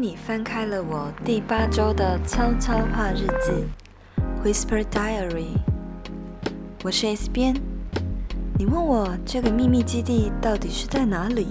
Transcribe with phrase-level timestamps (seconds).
[0.00, 3.64] 你翻开了我第八周的悄悄话日记
[4.44, 5.56] ，Whisper Diary。
[6.84, 7.52] 我是 S 编。
[8.56, 11.48] 你问我这个秘密基地到底是在哪里？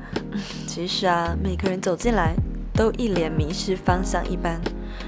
[0.66, 2.34] 其实啊，每个人走进来
[2.72, 4.58] 都一脸迷失方向一般，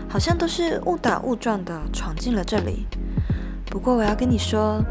[0.07, 2.85] 好像都是误打误撞的闯进了这里。
[3.65, 4.85] 不过我要跟你说，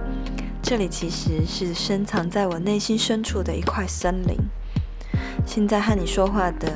[0.63, 4.35] 这里其实是深藏在我内心深处的一块森林。
[5.45, 6.67] 现在和你说话的，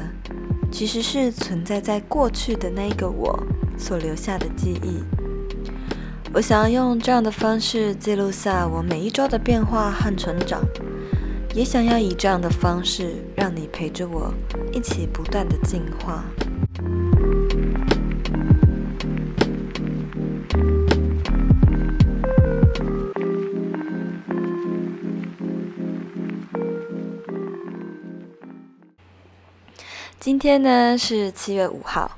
[0.74, 3.40] 其实是存在在过去的那个我
[3.78, 5.04] 所留下的记忆。
[6.34, 10.64] 我想要用这样的方式记录下我每一周的变化和成长，
[11.54, 14.34] 也想要以这样的方式让你陪着我
[14.74, 16.26] 一起不断的进化。
[30.24, 32.12] 今天呢是七月五号，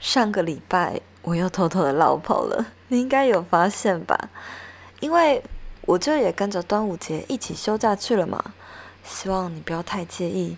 [0.00, 4.30] 上个礼拜我又偷偷的落跑了，你应该有发现吧？
[5.00, 5.42] 因为
[5.82, 8.42] 我就也跟着端午节一起休假去了嘛，
[9.04, 10.56] 希望你不要太介意。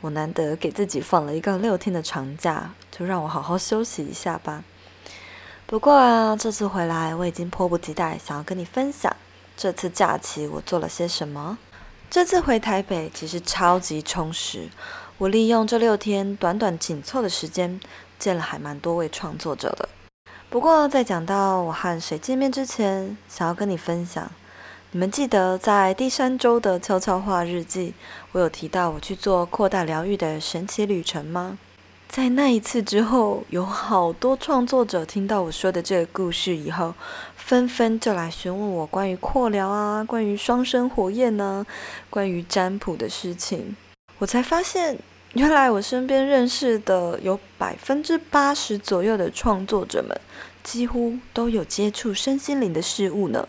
[0.00, 4.64] 我难得给自己放了一个六天的长假，就让我好好休息一下吧。
[5.66, 9.14] 不过啊，这次回来我已经迫不及待想要跟你分享
[9.56, 11.58] 这次假期我做了些什么。
[12.10, 14.68] 这次回台北其实超级充实。
[15.18, 17.78] 我利用这六天短短紧凑的时间，
[18.18, 19.88] 见了还蛮多位创作者的。
[20.50, 24.28] 不过在讲到我和谁见面之前，想要跟你分享，
[24.90, 27.94] 你们记得在第三周的悄悄话日记，
[28.32, 31.58] 我有提到我去做扩大疗愈的神奇旅程吗？
[32.08, 36.94] 在那一次之后，有好多创作者听到我说的这个故事以后，
[37.36, 43.76] 纷纷就来询问我关于扩疗啊、关于双生火焰呢、啊、关于占卜的事情。
[44.18, 44.98] 我才发现，
[45.34, 50.18] 原来我身边认识的有百分之八十左右的创作者们，
[50.62, 53.48] 几乎都有接触身心灵的事物呢。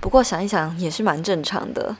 [0.00, 1.96] 不过想一想也是蛮正常的，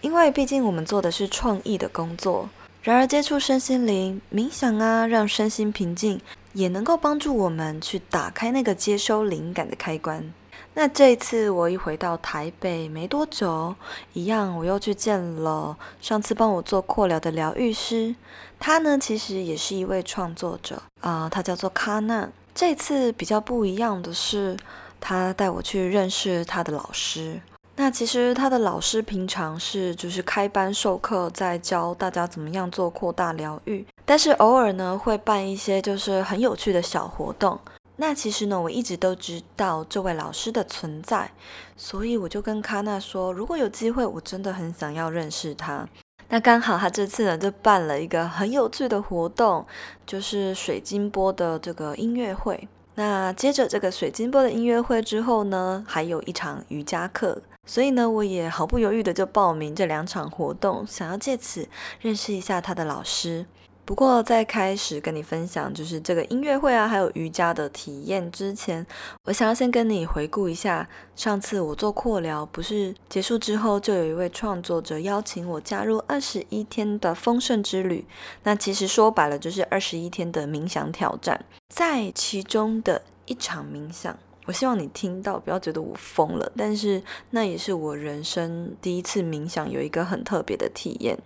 [0.00, 2.48] 因为毕竟我们做的是创意的工作。
[2.82, 6.20] 然而接触身心灵、冥想啊，让身心平静，
[6.54, 10.32] 也能够帮助我们去打开那个接收灵感的开关。
[10.74, 13.74] 那这次我一回到台北没多久，
[14.12, 18.14] 一样我又去见了上次帮我做扩疗的疗愈师，
[18.58, 22.28] 他呢其实也是一位创作者啊、他叫做卡纳。
[22.54, 24.56] 这次比较不一样的是，
[25.00, 27.40] 他带我去认识他的老师。
[27.76, 37.58] 那其实他的老师平常是就是开班授课，在教大家怎么样做扩大疗愈，但是偶尔呢会办一些就是很有趣的小活动。
[37.96, 41.30] 那其实呢，我一直都知道这位老师的存在，
[41.76, 45.88] 所以我就跟卡纳说，如果有机会，我真的很想要认识他。
[46.28, 49.66] 那刚好他这次呢，就办了一个很有趣的活动，
[50.06, 52.66] 就是水晶波的这个音乐会。
[52.94, 61.68] 那接着这个水晶波的音乐会之后呢，还有一场瑜伽课，所以呢，我也毫不犹豫的就报名这两场活动，想要借此
[62.00, 63.44] 认识一下他的老师。
[63.84, 68.86] 不过，在开始跟你分享就是这个音乐会啊，还有瑜伽的体验之前，
[69.24, 78.06] 我想要先跟你回顾一下上次我做扩疗，不是结束之后，就有一位创作者邀请我加入二十一天的丰盛之旅。
[78.44, 81.44] 那其实说白了，就是二十一天的冥想挑战。
[81.68, 84.16] 在其中的一场冥想，
[84.46, 91.18] 我希望你听到，不要觉得我疯了，但是那也是我人生第一次冥想，有一个很特别的体验。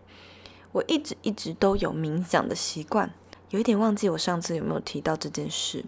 [0.76, 3.10] 我一直一直都有冥想的习惯，
[3.48, 5.82] 有一点忘记我上次有没有提到这件事。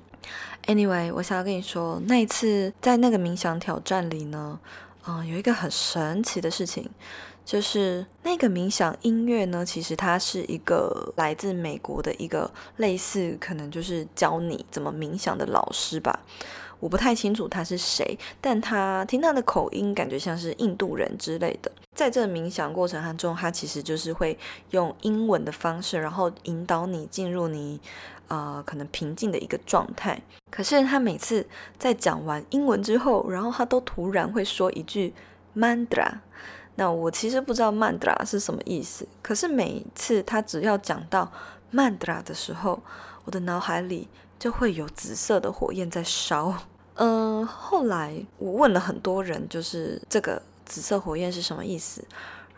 [0.64, 4.58] Anyway，我想要跟你说，那一次在那个冥想挑战里呢，
[5.06, 6.88] 嗯，有一个很神奇的事情，
[7.44, 16.20] 就是那个冥想音乐呢，其实它是一个来自美国的一个类似可能就是教你怎么冥想的老师吧。
[16.80, 21.70] 我不太清楚他是谁，但他听他的口音，感觉像是印度人之类的。
[21.94, 24.38] 在这冥想过程当中，他其实就是会
[24.70, 27.80] 用英文的方式，然后引导你进入你
[28.28, 30.22] 呃可能平静的一个状态。
[30.50, 31.44] 可是他每次
[31.76, 35.12] 在讲完英文之后，然后他都突然会说一句
[35.56, 36.08] mantra。
[36.76, 41.32] 那我其实不知道 mantra 是什么意思，可是每次他只要讲到
[41.72, 42.80] mantra 的时候，
[43.24, 44.06] 我的脑海里。
[44.38, 46.54] 就会有紫色的火焰在烧。
[46.94, 52.04] 嗯，后来我问了很多人，就是这个紫色火焰是什么意思。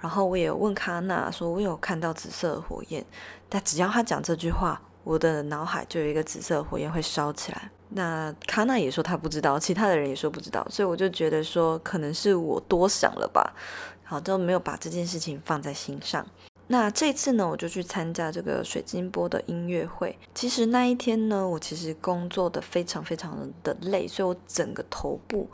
[0.01, 3.05] 然后我也问卡纳，说我有看到紫色的火焰，
[3.51, 7.71] 但只要他讲这句话，我的脑海就有一个紫色的火焰会烧起来。
[7.91, 13.53] 那卡纳也说他不知道，其他的人也说不知道，所以我就觉得说可能是我多想了吧，
[14.05, 16.25] 好，就没有把这件事情放在心上。
[16.73, 20.17] 那这次呢，我就去参加这个水晶波的音乐会。
[20.33, 25.49] 其实那一天呢，我其实工作的非常非常的累，所以我整个头部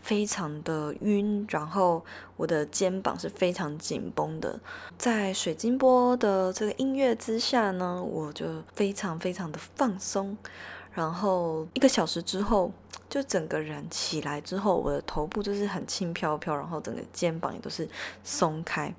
[0.00, 2.04] 非常的晕，然后
[2.36, 4.60] 我的肩膀是非常紧绷的。
[4.96, 10.36] 在水晶波的这个音乐之下呢，我就非常非常的放松。
[10.92, 12.72] 然后一个小时之后，
[13.08, 17.88] 就整个人起来之后，我的头部就是很轻飘飘，然后整个肩膀也都是
[18.24, 18.92] 松开。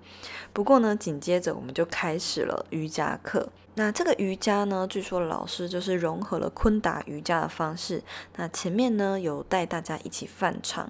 [0.53, 3.47] 不过呢，紧接着我们就开始了瑜伽课。
[3.81, 7.99] 那这个瑜伽呢，据说老师就是融合了昆达瑜伽的方式。
[8.35, 10.87] 那前面呢，有带大家一起梵唱。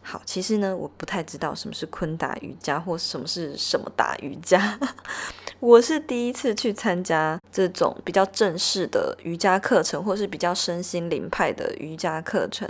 [0.00, 4.78] 好，其实呢，我不太知道什么是昆达瑜伽，或什么是什么达瑜伽。
[5.60, 12.66] 我是第一次去参加这种比较正式的瑜伽课程，或是比较身心灵派的瑜伽课程。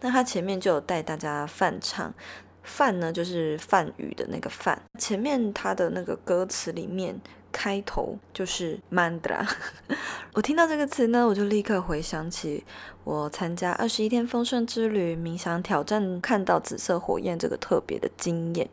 [0.00, 2.14] 那他前面就有带大家梵唱，
[2.62, 4.80] 梵呢就是梵语的那个梵。
[4.98, 7.20] 前面他的那个歌词里面
[7.52, 9.46] 开头就是 mandra。
[10.34, 12.64] 我听到这个词呢，我就立刻回想起
[13.04, 18.68] 我参加二十一天丰盛之旅冥想挑战，看到紫色火焰这个特别的经验。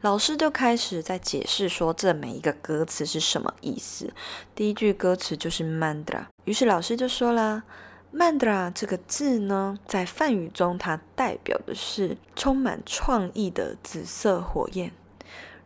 [0.00, 4.12] 老师就开始在解释说，这每一个歌词是什么意思。
[4.54, 7.62] 第一句歌词就是 mandra，于是老师就说了
[8.12, 14.92] Mandra 这个字呢，在梵语中它代表的是充满创意的紫色火焰。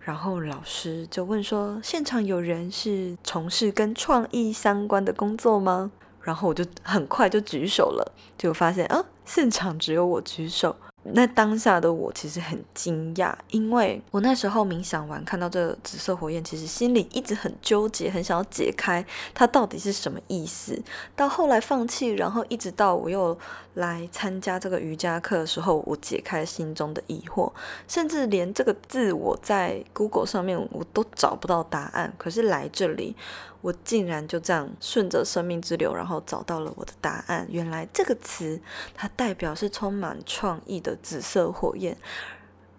[0.00, 5.92] 然后老师就问说，现场有人是从事跟创意相关的工作吗？
[6.20, 10.74] 然后我就很快就举手了，就发现啊，现场只有我举手。
[11.04, 19.04] 那当下的我其实很惊讶，因为我那时候冥想完看到这个紫色火焰，其实心里一直很纠结，很想要解开
[19.34, 20.80] 它到底是什么意思。
[21.16, 23.36] 到后来放弃，然后一直到我又
[23.74, 27.52] 来参加这个瑜伽课的时候，我解开心中的疑惑，
[27.88, 32.12] 甚至连这个字我在 Google 上面我都找不到答案。
[32.16, 33.16] 可是来这里。
[33.62, 37.46] 我竟然就这样顺着生命之流，然后找到了我的答案。
[37.48, 38.60] 原来这个词
[38.94, 41.96] 它代表是充满创意的紫色火焰，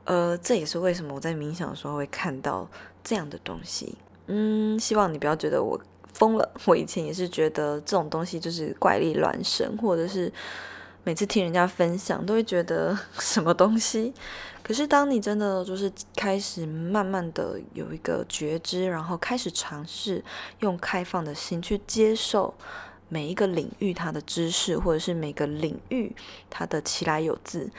[0.04, 2.70] 呃，这也是为什么我在冥想的时候会看到
[3.04, 3.98] 这样的东西。
[4.28, 5.80] 嗯，希望你不要觉得我
[6.14, 6.52] 疯了。
[6.66, 10.32] 我以前也是觉得这种东西就是怪力乱神，或者是
[11.04, 14.14] 每次听人家分享都会觉得 什么东西。
[14.64, 20.24] 可是，当你真的就是开始慢慢的有一个觉知，然后开始尝试
[20.62, 22.54] 用开放的心去接受
[23.10, 26.16] 每一个领域它的知识，或者是每个领域
[26.50, 27.70] 它的其来有自，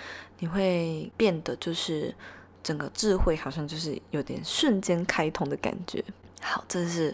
[0.40, 2.14] 你会变得就是
[2.62, 6.04] 整个智慧好像就是有点瞬间开通的感觉。
[6.44, 7.12] 好，这是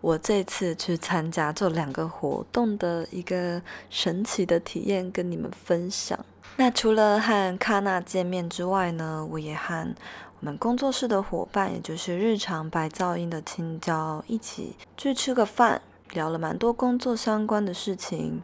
[0.00, 6.18] 我这次去参加这两个活动的一个神奇的体验，跟你们分享。
[6.56, 9.94] 那除了和卡纳见面之外呢，我也和
[10.40, 15.80] 我们工作室的伙伴，也就是日常白噪音的青椒，一起去吃个饭，
[16.10, 18.42] 聊了蛮多工作相关的事情。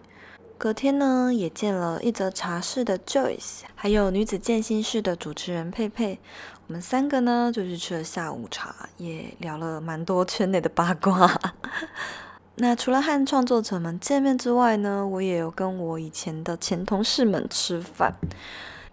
[0.61, 6.19] 隔天呢，也见了一则茶室的 Joyce，还有女子健心室的主持人佩佩。
[6.67, 11.35] 我们三个呢，就是吃了下午茶，也聊了蛮多圈内的八卦。
[12.57, 18.15] 那除了和创作者们见面之外呢，我也有跟我以前的前同事们吃饭，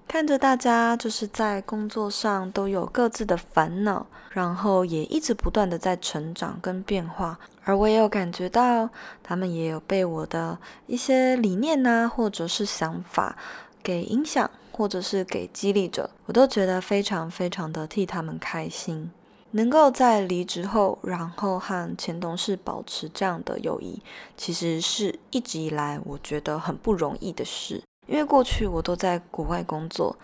[0.08, 8.90] 看着大家就是在工作上都有各自的烦恼，然后也一直不断的在成长跟变化，而我也有感觉到
[9.22, 13.38] 他们也有被我的一些理念呐，或者是想法
[13.84, 19.12] 给影响，或者是给激励着，我都觉得非常非常的替他们开心。
[19.52, 24.02] 能够在离职后，然后和前同事保持这样的友谊，
[24.38, 27.84] 其实是一直以来我觉得很不容易的事。
[28.08, 30.16] 因为过去我都在国外工作，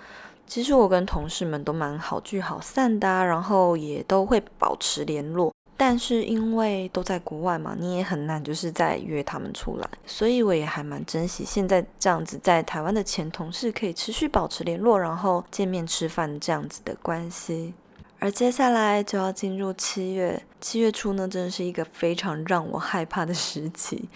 [0.47, 5.53] 其实我跟同事们都蛮好聚好散的，然后也都会保持联络。
[5.75, 17.73] 但是因为都在国外嘛，你也很难就是再约他们出来，所以我也还蛮珍惜现在这样子在台湾的前同事可以持续保持联络，然后见面吃饭这样子的关系。
[18.19, 24.07] 而接下来就要进入七月，七月初呢，真的是一个非常让我害怕的时期，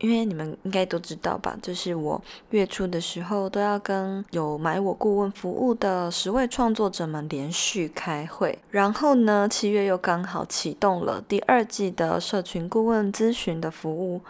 [0.00, 14.20] 因为你们应该都知道吧，就是我月初的时候都要跟有买我顾问服务的十位创作者们连续开会，然后呢，七月又刚好启动了第二季的社群顾问咨询的服务，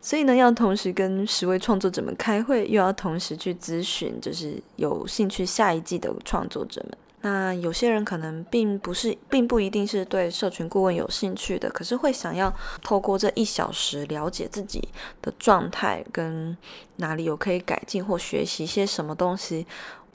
[0.00, 6.96] 所以呢，要同时跟十位创作者们开会，又要同时去咨询，就是有兴趣下一季的创作者们。
[7.22, 12.50] 那有些人可能并不是，并不一定是对社群顾问有兴趣的，可是会想要
[12.82, 14.88] 透过这一小时了解自己
[15.20, 16.56] 的状态跟
[16.96, 19.66] 哪里有可以改进或学习些什么东西，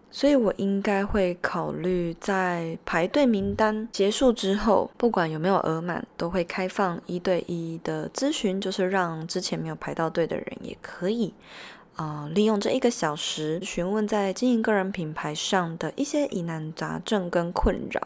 [0.10, 11.34] 所以我应该会考虑在排队名单结束之后，不管有没有额满，都会开放一对一的咨询，就是让之前没有排到队的人也可以。
[11.96, 18.02] 啊、利用这一个小时询问在经营个人品牌上的一些疑难杂症跟困扰，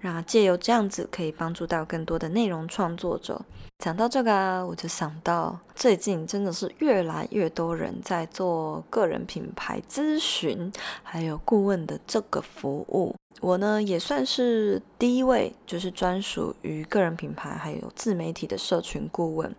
[0.00, 3.42] 那借由这样子可以帮助到更多的内容创作者。
[3.78, 13.14] 讲到这个啊，我就想到最近真的是越来越多人在做个人品牌咨询还有顾问的这个服务。
[13.40, 19.54] 我呢也算是第一位，就是专属于个人品牌还有自媒体的社群顾问。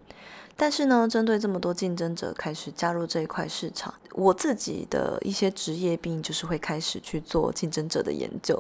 [0.60, 8.60] 但是呢，针对这么多竞争者开始加入这一块市场，我自己的一些职业病就是会开始去做竞争者的研究。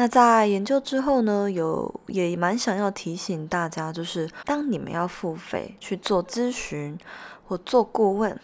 [0.00, 6.98] 那在研究之后呢，有也蛮想要提醒大家，就是当你们要付费去做咨询
[7.46, 8.40] 或做顾问，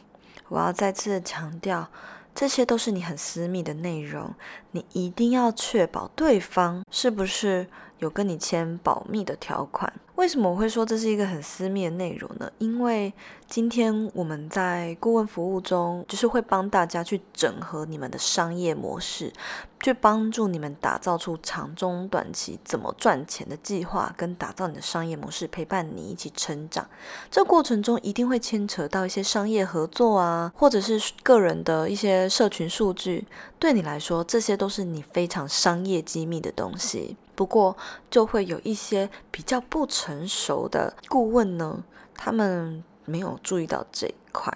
[0.49, 1.89] 我要再次强调，
[2.35, 4.35] 这些都是你很私密的内容，
[4.76, 7.66] 你一定要确保对方是不是
[8.00, 9.90] 有跟你签保密的条款。
[10.16, 12.50] 为什么我会说这是一个很私密的内容呢？
[12.56, 13.12] 因为
[13.47, 19.30] 今天我们在顾问服务中，就是会帮大家去整合你们的商业模式，
[19.78, 26.88] 去帮助你们打造出长中短期怎么赚钱的计划，跟打造你的商业模式，陪伴你一起成长。
[27.30, 33.26] 这过程中一定会牵扯到一些商业合作啊，或者是个人的一些社群数据。
[33.59, 37.17] 对你来说，这些都都是你非常商业机密的东西。
[37.37, 37.77] 不过，
[38.11, 41.85] 就会有一些比较不成熟的顾问呢，
[42.17, 44.53] 他们没有注意到这一块。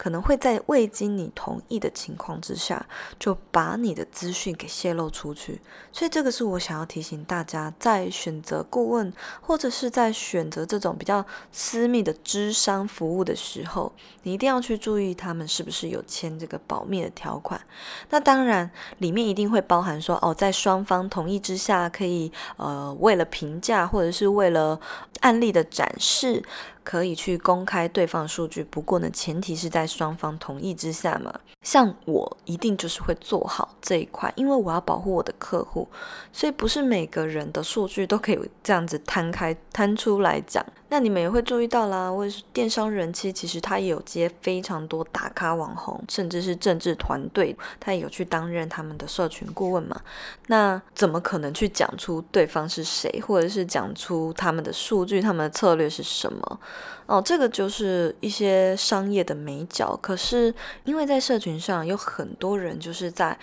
[0.00, 2.86] 可能会在未经你同意的情况之下，
[3.18, 5.60] 就把你的资讯给泄露出去，
[5.92, 13.92] 所以这个是我想要提醒大家，在选择顾问或者是在选择这种比较私密的咨商服务的时候，
[14.22, 17.60] 你一定要去注意他们是不是有签这个保密的条款。
[18.08, 24.80] 那当然，里面一定会包含说，哦，在双方同意之下，可以呃，为了评价或者是为了
[25.20, 26.42] 案例的展示。
[26.82, 31.32] 可以去公开对方数据，不过呢，前提是在双方同意之下嘛。
[31.62, 35.86] 像我一定就是会做好这一块，因为我要保护我的客户，
[36.32, 40.64] 所以不是每个人的数据都可以这样子摊开摊出来讲。
[40.90, 50.00] 那你们也会注意到啦，为电商人气，其实他也有接非常多大咖网红，甚至是政治团队，他也有去担任他们的社群顾问嘛。
[50.48, 56.60] 那怎么可能去讲出对方是谁，或者是讲出他们的数据、他们的策略是什么？
[57.06, 59.96] 哦，这个就是一些商业的美角。
[60.02, 60.52] 可是
[60.84, 63.38] 因为在社群上有很多人就是在。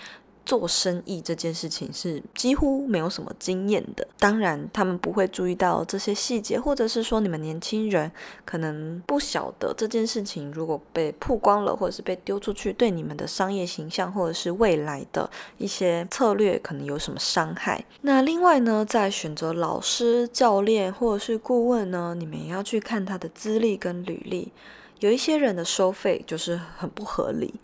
[0.48, 8.10] 做生意这件事情是几乎没有什么经验的，当然他们不会注意到这些细节，或者是说你们年轻人
[8.46, 15.28] 可能不晓得这件事情，如果被曝光了，或者是被丢出去，对你们的商业形象或者是未来的
[15.58, 17.84] 一些策略可能有什么伤害。
[18.00, 24.50] 那另外呢，在选择老师、教练或者是顾问呢，你们也要去看他的资历跟履历。
[25.00, 27.54] 有一些人的收费就是很不合理，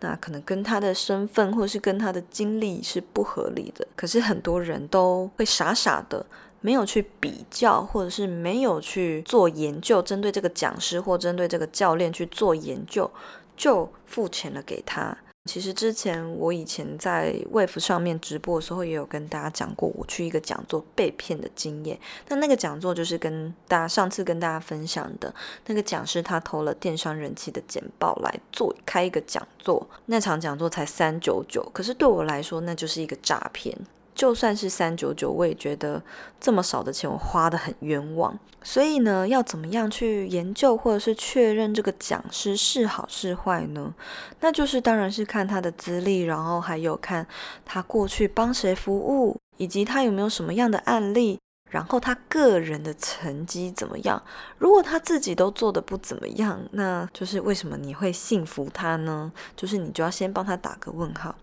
[0.00, 3.86] 那可能跟他的身份或是跟他的经历是不合理的。
[3.94, 6.24] 可是很多人都会傻傻的
[6.60, 13.10] 没有去比较，或者是没有去做研究，针对这个讲师或针对这个教练去做研究，
[13.56, 15.16] 就付钱了给他。
[15.50, 21.98] 其实之前我以前在 Wave 上面直播的时候，也有跟大家讲过，我去一个讲座被骗的经验。
[22.28, 25.34] 那那个讲座就是跟大家上次跟大家分享的
[25.66, 33.76] 那个讲师，他投了电商人气的简报来做开一个讲座，那场讲座才三九九，可是对我来说那就是一个诈骗。
[34.14, 36.02] 就算是三九九，我也觉得
[36.40, 38.38] 这么少的钱我花得很冤枉。
[38.62, 43.94] 所以呢，要怎么样去研究或者是确认这个讲师是好是坏呢？
[44.40, 47.26] 那就是当然是看他的资历，然后还有看
[47.64, 51.38] 他过去帮谁服务，以及他有没有什么样的案例。
[51.70, 54.20] 然后他个人的成绩怎么样？
[54.58, 59.32] 如果他自己都做得不怎么样，那就是为什么你会信服他呢？
[59.56, 61.34] 就是你就要先帮他打个问号。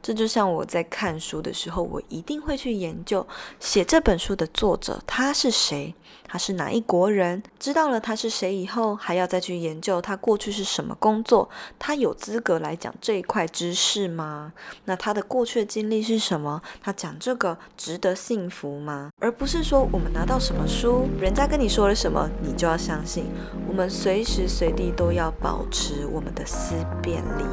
[0.00, 3.26] 这就像我在看书的时候，我一定会去研究
[3.58, 5.94] 写这本书的作者他是谁。
[6.32, 7.42] 他是哪一国人？
[7.58, 11.46] 知道了他是谁以后，还要再去研究他过去是什么工作，
[11.78, 14.54] 他有资格来讲这一块知识吗？
[14.86, 16.62] 那他的过去的经历是什么？
[16.80, 19.10] 他讲这个值得信服吗？
[19.20, 23.26] 而不是说我们拿到什么书，人家跟你说了什么，你就要相信。
[23.68, 27.44] 我们随时随地都要保持我们的思辨力。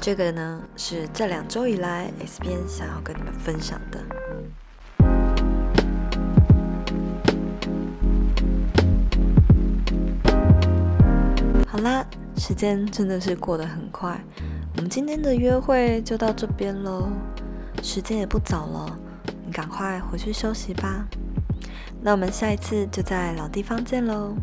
[0.00, 3.98] 这个呢，是这两周以来 S 编想要跟你们分享的。
[11.86, 12.04] 啦，
[12.36, 14.20] 时间真的是过得很快。
[14.76, 17.08] 我们今天的约会就到这边喽，
[17.82, 18.98] 时间也不早了，
[19.46, 21.06] 你赶快回去休息吧。
[22.02, 24.34] 那我们下一次就在老地方见喽，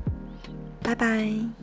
[0.81, 1.62] 拜拜。